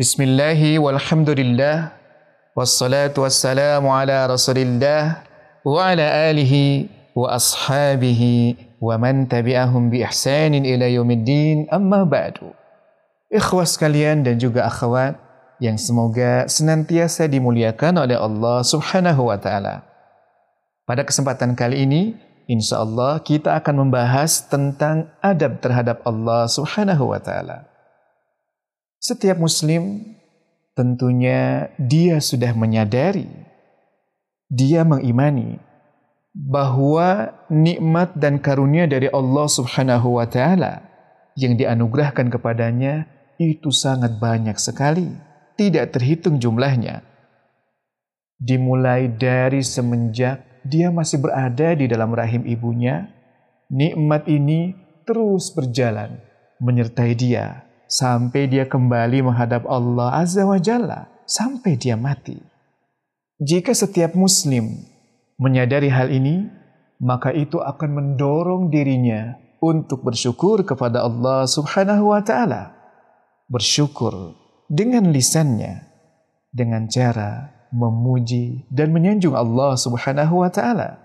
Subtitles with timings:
[0.00, 1.92] Bismillahi walhamdulillah
[2.56, 5.20] Wassalatu wassalamu ala rasulillah
[5.60, 7.36] Wa ala alihi wa
[9.28, 12.48] tabi'ahum bi ihsanin ila yaumiddin Amma ba'du.
[13.28, 15.20] Ikhwas sekalian dan juga akhwat
[15.60, 19.84] Yang semoga senantiasa dimuliakan oleh Allah subhanahu wa ta'ala.
[20.88, 22.16] Pada kesempatan kali ini
[22.48, 27.68] Insya Allah kita akan membahas tentang adab terhadap Allah subhanahu wa ta'ala
[29.00, 30.12] Setiap muslim
[30.76, 33.24] tentunya dia sudah menyadari,
[34.52, 35.56] dia mengimani
[36.36, 40.84] bahwa nikmat dan karunia dari Allah Subhanahu wa taala
[41.32, 43.08] yang dianugerahkan kepadanya
[43.40, 45.08] itu sangat banyak sekali,
[45.56, 47.00] tidak terhitung jumlahnya.
[48.36, 53.08] Dimulai dari semenjak dia masih berada di dalam rahim ibunya,
[53.72, 54.76] nikmat ini
[55.08, 56.20] terus berjalan
[56.60, 62.38] menyertai dia sampai dia kembali menghadap Allah Azza wa Jalla sampai dia mati.
[63.42, 64.86] Jika setiap muslim
[65.42, 66.46] menyadari hal ini,
[67.02, 72.78] maka itu akan mendorong dirinya untuk bersyukur kepada Allah Subhanahu wa taala.
[73.50, 74.38] Bersyukur
[74.70, 75.82] dengan lisannya
[76.54, 81.02] dengan cara memuji dan menyanjung Allah Subhanahu wa taala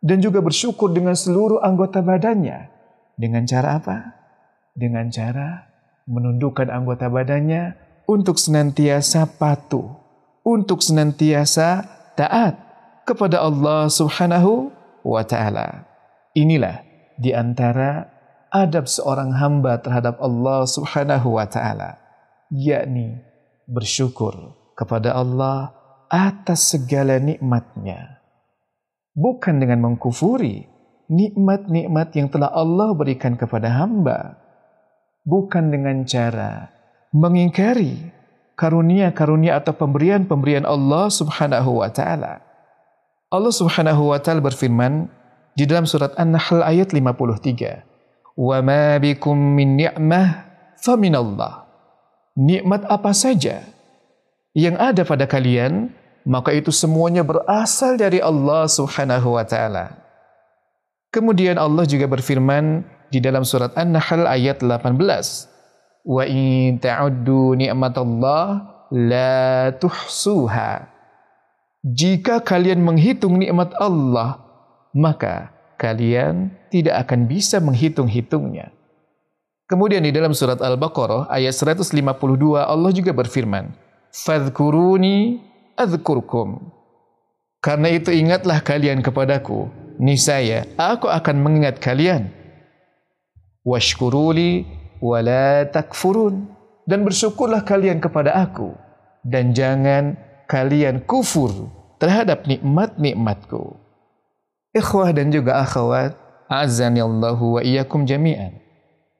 [0.00, 2.72] dan juga bersyukur dengan seluruh anggota badannya
[3.20, 3.96] dengan cara apa?
[4.76, 5.75] Dengan cara
[6.06, 7.74] menundukkan anggota badannya
[8.06, 9.90] untuk senantiasa patuh,
[10.46, 11.82] untuk senantiasa
[12.14, 12.54] taat
[13.06, 14.70] kepada Allah Subhanahu
[15.02, 15.86] wa taala.
[16.38, 16.82] Inilah
[17.18, 18.06] di antara
[18.54, 21.98] adab seorang hamba terhadap Allah Subhanahu wa taala,
[22.54, 23.22] yakni
[23.66, 24.34] bersyukur
[24.78, 25.74] kepada Allah
[26.06, 28.22] atas segala nikmatnya.
[29.16, 30.68] Bukan dengan mengkufuri
[31.06, 34.45] nikmat-nikmat yang telah Allah berikan kepada hamba,
[35.26, 36.70] bukan dengan cara
[37.10, 38.14] mengingkari
[38.56, 42.40] karunia-karunia atau pemberian-pemberian Allah Subhanahu wa taala.
[43.28, 45.10] Allah Subhanahu wa taala berfirman
[45.58, 47.82] di dalam surat An-Nahl ayat 53.
[48.38, 50.46] "Wa ma bikum min ni'mah
[50.80, 51.66] faminallah."
[52.36, 53.64] Nikmat apa saja
[54.52, 55.88] yang ada pada kalian,
[56.28, 59.96] maka itu semuanya berasal dari Allah Subhanahu wa taala.
[61.12, 66.06] Kemudian Allah juga berfirman di dalam surat An-Nahl ayat 18.
[66.06, 68.48] Wa in ta'uddu ni'matallah
[68.94, 70.86] la tuhsuha.
[71.86, 74.42] Jika kalian menghitung nikmat Allah,
[74.94, 78.74] maka kalian tidak akan bisa menghitung-hitungnya.
[79.66, 83.74] Kemudian di dalam surat Al-Baqarah ayat 152 Allah juga berfirman,
[84.14, 85.42] "Fadhkuruni
[85.74, 86.70] adzkurkum."
[87.58, 89.66] Karena itu ingatlah kalian kepadaku,
[89.98, 92.30] niscaya aku akan mengingat kalian
[93.66, 94.62] washkuruli
[95.02, 96.46] wala takfurun
[96.86, 98.78] dan bersyukurlah kalian kepada aku
[99.26, 100.14] dan jangan
[100.46, 101.50] kalian kufur
[101.98, 103.74] terhadap nikmat-nikmatku.
[104.70, 106.14] Ikhwah dan juga akhwat,
[106.46, 108.54] azani Allahu wa iyyakum jami'an.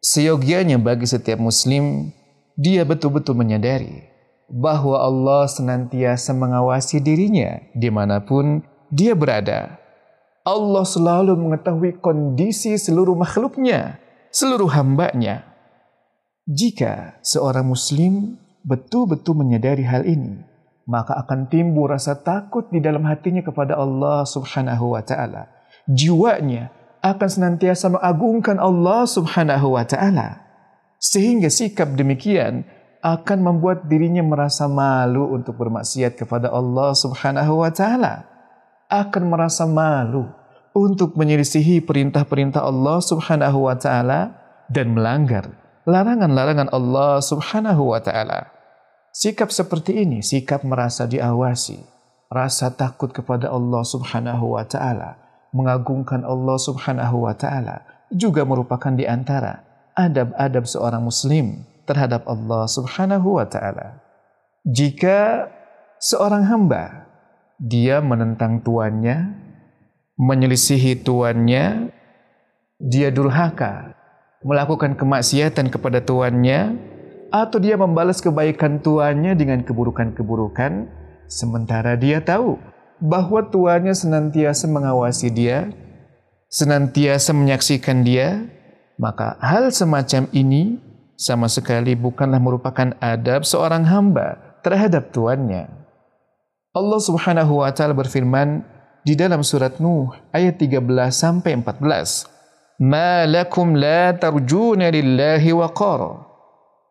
[0.00, 2.08] Seyogianya bagi setiap muslim,
[2.56, 4.08] dia betul-betul menyadari
[4.48, 9.76] bahwa Allah senantiasa mengawasi dirinya di mana pun dia berada.
[10.40, 14.00] Allah selalu mengetahui kondisi seluruh makhluknya
[14.30, 15.46] seluruh hambanya.
[16.50, 20.42] Jika seorang muslim betul-betul menyadari hal ini,
[20.90, 25.46] maka akan timbul rasa takut di dalam hatinya kepada Allah Subhanahu wa taala.
[25.86, 30.42] Jiwanya akan senantiasa mengagungkan Allah Subhanahu wa taala.
[31.00, 32.66] Sehingga sikap demikian
[33.00, 38.26] akan membuat dirinya merasa malu untuk bermaksiat kepada Allah Subhanahu wa taala.
[38.90, 40.26] Akan merasa malu
[40.76, 44.38] untuk menyelisihi perintah-perintah Allah Subhanahu wa taala
[44.70, 45.50] dan melanggar
[45.88, 48.52] larangan-larangan Allah Subhanahu wa taala.
[49.10, 51.82] Sikap seperti ini, sikap merasa diawasi,
[52.30, 55.18] rasa takut kepada Allah Subhanahu wa taala,
[55.50, 57.82] mengagungkan Allah Subhanahu wa taala
[58.14, 59.66] juga merupakan di antara
[59.98, 63.98] adab-adab seorang muslim terhadap Allah Subhanahu wa taala.
[64.62, 65.50] Jika
[65.98, 67.10] seorang hamba
[67.58, 69.49] dia menentang tuannya,
[70.20, 71.88] menyelisihi tuannya,
[72.76, 73.96] dia durhaka,
[74.44, 76.76] melakukan kemaksiatan kepada tuannya,
[77.32, 80.92] atau dia membalas kebaikan tuannya dengan keburukan-keburukan,
[81.24, 82.60] sementara dia tahu
[83.00, 85.72] bahwa tuannya senantiasa mengawasi dia,
[86.52, 88.44] senantiasa menyaksikan dia,
[89.00, 90.76] maka hal semacam ini
[91.16, 95.68] sama sekali bukanlah merupakan adab seorang hamba terhadap tuannya.
[96.76, 102.80] Allah Subhanahu wa taala berfirman, di dalam surat Nuh ayat 13 sampai 14.
[102.80, 106.24] Ma lakum la tarjuna lillahi waqara.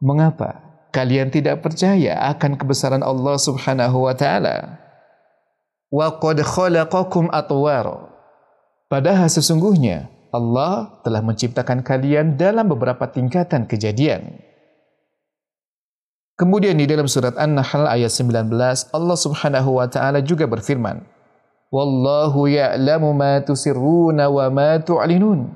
[0.00, 4.80] Mengapa kalian tidak percaya akan kebesaran Allah Subhanahu wa taala?
[5.92, 7.28] Wa qad khalaqakum.
[8.88, 14.42] Padahal sesungguhnya Allah telah menciptakan kalian dalam beberapa tingkatan kejadian.
[16.34, 18.50] Kemudian di dalam surat An-Nahl ayat 19
[18.90, 21.06] Allah Subhanahu wa taala juga berfirman,
[21.74, 25.50] "Wallahu ya'lamu ma tusirruna wa ma tu'linun."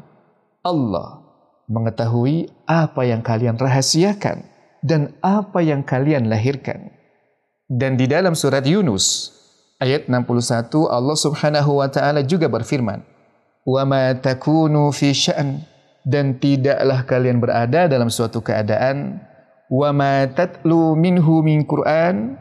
[0.67, 1.23] Allah
[1.71, 4.43] mengetahui apa yang kalian rahasiakan
[4.83, 6.91] dan apa yang kalian lahirkan.
[7.71, 9.31] Dan di dalam surat Yunus
[9.79, 13.05] ayat 61 Allah Subhanahu wa taala juga berfirman,
[13.63, 15.63] "Wa ma takunu fi sya'n"
[16.09, 19.21] dan tidaklah kalian berada dalam suatu keadaan
[19.69, 22.41] wa ma tatlu minhu min Qur'an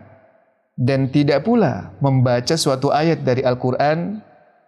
[0.77, 4.21] dan tidak pula membaca suatu ayat dari Al-Qur'an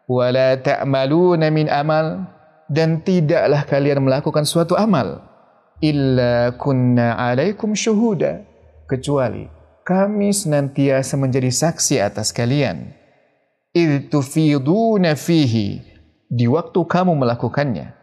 [0.09, 2.25] wala ta'maluna min amal
[2.65, 5.21] dan tidaklah kalian melakukan suatu amal
[5.79, 8.41] illa kunna alaikum syuhuda
[8.89, 9.59] kecuali
[9.89, 12.94] kami senantiasa menjadi saksi atas kalian.
[13.73, 15.81] Id tufiduna fihi
[16.29, 17.97] di waktu kamu melakukannya.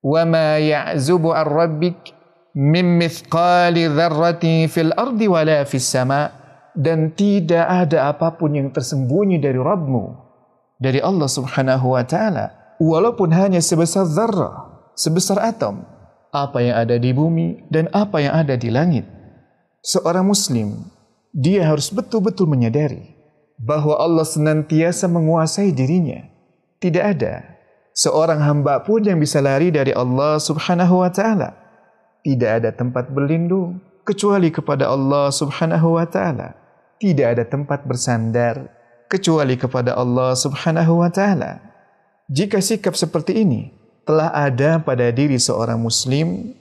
[0.00, 2.16] Wa ma ya'zubu ar-rabbik
[2.56, 6.32] mim mithqali dzarrati fil ardi wala fis sama
[6.76, 10.04] dan tidak ada apa pun yang tersembunyi dari Rabbmu
[10.76, 15.96] dari Allah Subhanahu wa taala walaupun hanya sebesar zarrah sebesar atom
[16.36, 19.08] apa yang ada di bumi dan apa yang ada di langit.
[19.80, 20.90] Seorang muslim
[21.32, 23.16] dia harus betul-betul menyadari
[23.56, 26.26] bahwa Allah senantiasa menguasai dirinya.
[26.76, 27.56] Tidak ada
[27.96, 31.56] seorang hamba pun yang bisa lari dari Allah Subhanahu wa taala.
[32.20, 36.65] Tidak ada tempat berlindung kecuali kepada Allah Subhanahu wa taala.
[36.96, 38.72] Tidak ada tempat bersandar
[39.06, 41.60] kecuali kepada Allah Subhanahu wa taala.
[42.26, 43.70] Jika sikap seperti ini
[44.08, 46.56] telah ada pada diri seorang muslim,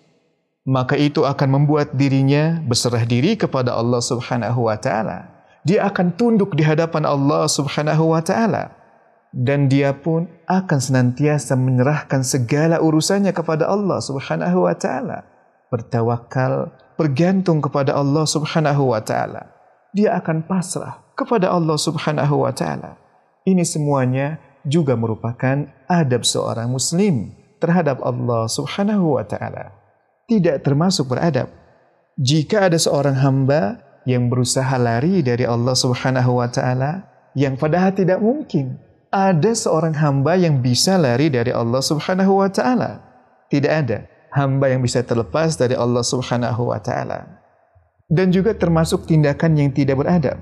[0.67, 5.31] maka itu akan membuat dirinya berserah diri kepada Allah Subhanahu wa taala.
[5.65, 8.75] Dia akan tunduk di hadapan Allah Subhanahu wa taala
[9.33, 15.25] dan dia pun akan senantiasa menyerahkan segala urusannya kepada Allah Subhanahu wa taala
[15.75, 19.54] bertawakal, bergantung kepada Allah Subhanahu wa taala.
[19.95, 22.99] Dia akan pasrah kepada Allah Subhanahu wa taala.
[23.47, 27.31] Ini semuanya juga merupakan adab seorang muslim
[27.63, 29.71] terhadap Allah Subhanahu wa taala.
[30.27, 31.47] Tidak termasuk beradab
[32.19, 38.19] jika ada seorang hamba yang berusaha lari dari Allah Subhanahu wa taala yang padahal tidak
[38.19, 38.79] mungkin
[39.15, 42.99] ada seorang hamba yang bisa lari dari Allah Subhanahu wa taala.
[43.47, 47.44] Tidak ada hamba yang bisa terlepas dari Allah Subhanahu wa taala.
[48.05, 50.37] Dan juga termasuk tindakan yang tidak beradab.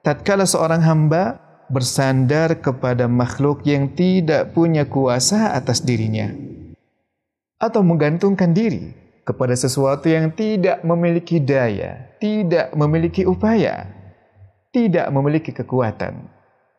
[0.00, 6.34] Tatkala seorang hamba bersandar kepada makhluk yang tidak punya kuasa atas dirinya
[7.60, 13.86] atau menggantungkan diri kepada sesuatu yang tidak memiliki daya, tidak memiliki upaya,
[14.72, 16.26] tidak memiliki kekuatan.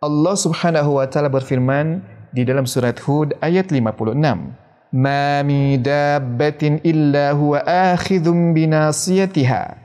[0.02, 2.02] Allah Subhanahu wa taala berfirman
[2.34, 4.18] di dalam surat Hud ayat 56
[4.92, 9.78] ma mi dabbatin illa huwa akhidhum binasiyatiha.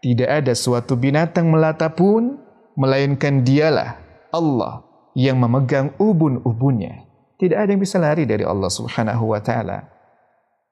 [0.00, 2.40] Tidak ada suatu binatang melata pun
[2.76, 4.00] melainkan dialah
[4.32, 4.80] Allah
[5.12, 7.04] yang memegang ubun-ubunnya.
[7.36, 9.88] Tidak ada yang bisa lari dari Allah Subhanahu wa taala.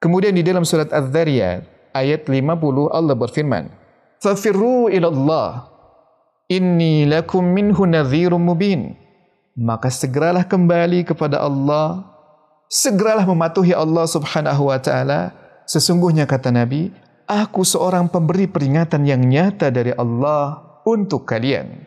[0.01, 3.69] Kemudian di dalam surat Az-Zariyat ayat 50 Allah berfirman,
[4.21, 5.49] "Fafirru ila Allah,
[6.49, 8.97] inni lakum minhu nadhirum mubin."
[9.59, 12.09] Maka segeralah kembali kepada Allah
[12.69, 15.33] segeralah mematuhi Allah Subhanahu wa taala.
[15.65, 16.93] Sesungguhnya kata Nabi,
[17.29, 21.85] aku seorang pemberi peringatan yang nyata dari Allah untuk kalian.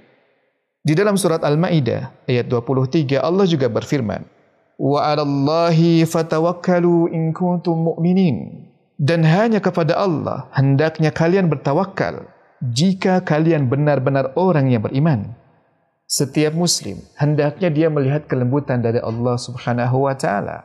[0.83, 4.23] Di dalam surat Al-Maidah ayat 23 Allah juga berfirman,
[4.79, 8.71] "Wa 'alallahi fatawakkalu in kuntum mu'minin."
[9.03, 12.31] Dan hanya kepada Allah hendaknya kalian bertawakal
[12.63, 15.35] jika kalian benar-benar orang yang beriman.
[16.07, 20.63] Setiap muslim hendaknya dia melihat kelembutan dari Allah Subhanahu wa taala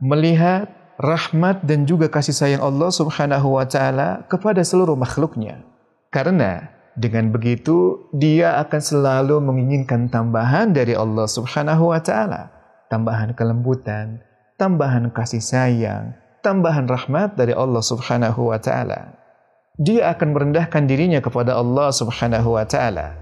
[0.00, 0.68] melihat
[1.00, 5.64] rahmat dan juga kasih sayang Allah Subhanahu wa taala kepada seluruh makhluknya.
[6.12, 12.52] Karena dengan begitu dia akan selalu menginginkan tambahan dari Allah Subhanahu wa taala,
[12.92, 14.20] tambahan kelembutan,
[14.60, 16.12] tambahan kasih sayang,
[16.44, 19.16] tambahan rahmat dari Allah Subhanahu wa taala.
[19.80, 23.16] Dia akan merendahkan dirinya kepada Allah Subhanahu wa taala.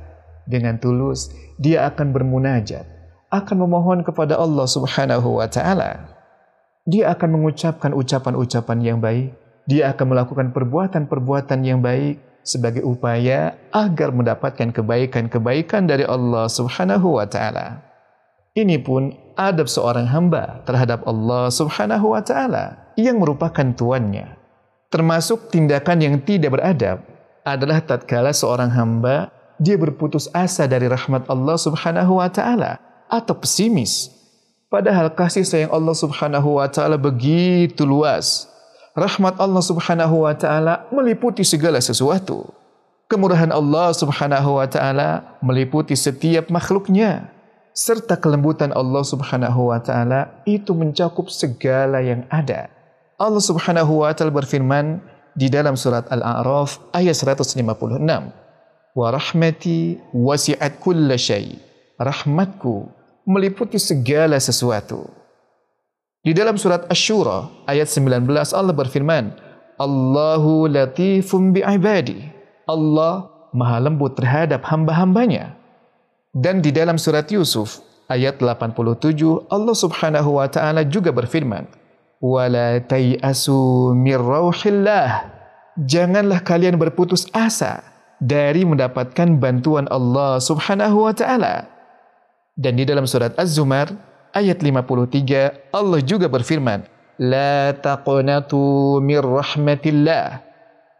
[0.48, 1.30] Dengan tulus
[1.62, 2.82] dia akan bermunajat,
[3.30, 6.17] akan memohon kepada Allah Subhanahu wa taala
[6.88, 9.36] dia akan mengucapkan ucapan-ucapan yang baik.
[9.68, 17.28] Dia akan melakukan perbuatan-perbuatan yang baik sebagai upaya agar mendapatkan kebaikan-kebaikan dari Allah Subhanahu wa
[17.28, 17.84] taala.
[18.56, 24.40] Ini pun adab seorang hamba terhadap Allah Subhanahu wa taala yang merupakan tuannya.
[24.88, 27.04] Termasuk tindakan yang tidak beradab
[27.44, 29.28] adalah tatkala seorang hamba
[29.60, 32.80] dia berputus asa dari rahmat Allah Subhanahu wa taala
[33.12, 34.17] atau pesimis.
[34.68, 38.52] Padahal kasih sayang Allah Subhanahu wa taala begitu luas.
[38.92, 42.52] Rahmat Allah Subhanahu wa taala meliputi segala sesuatu.
[43.08, 47.32] Kemurahan Allah Subhanahu wa taala meliputi setiap makhluknya
[47.72, 52.68] serta kelembutan Allah Subhanahu wa taala itu mencakup segala yang ada.
[53.16, 55.00] Allah Subhanahu wa taala berfirman
[55.32, 57.56] di dalam surat Al-A'raf ayat 156.
[58.92, 61.56] Wa rahmati wasi'at kulla syai.
[61.96, 62.97] Rahmatku
[63.28, 65.04] meliputi segala sesuatu.
[66.24, 68.24] Di dalam surat Asy-Syura ayat 19
[68.56, 69.36] Allah berfirman,
[69.76, 72.24] Allahu latifum bi'ibadi.
[72.64, 75.60] Allah maha lembut terhadap hamba-hambanya.
[76.32, 79.14] Dan di dalam surat Yusuf ayat 87
[79.52, 81.68] Allah Subhanahu wa taala juga berfirman,
[82.24, 85.36] "Wala tayasu mir rauhillah."
[85.78, 87.86] Janganlah kalian berputus asa
[88.18, 91.77] dari mendapatkan bantuan Allah Subhanahu wa taala.
[92.58, 93.94] Dan di dalam surat Az-Zumar
[94.34, 96.82] ayat 53 Allah juga berfirman,
[97.22, 100.48] "La taqnatu mir rahmatillah."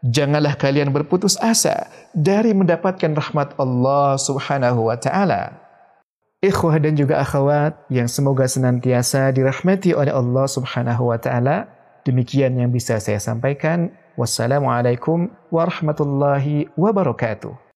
[0.05, 5.59] janganlah kalian berputus asa dari mendapatkan rahmat Allah Subhanahu wa taala.
[6.39, 11.67] Ikhwah dan juga akhwat yang semoga senantiasa dirahmati oleh Allah Subhanahu wa taala.
[12.07, 13.91] Demikian yang bisa saya sampaikan.
[14.15, 17.68] Wassalamualaikum warahmatullahi wabarakatuh.